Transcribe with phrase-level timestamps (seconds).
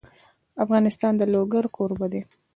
[0.63, 2.21] افغانستان د لوگر کوربه دی.